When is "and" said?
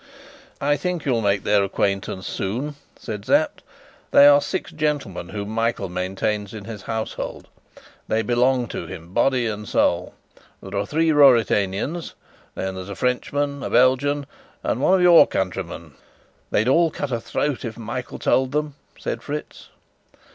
9.45-9.69, 14.63-14.81